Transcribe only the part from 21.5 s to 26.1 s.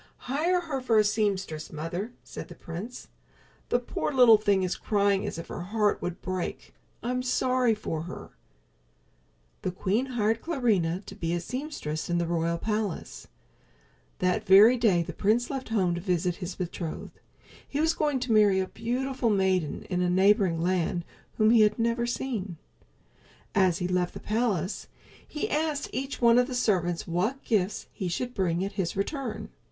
he had never seen. As he left the palace he asked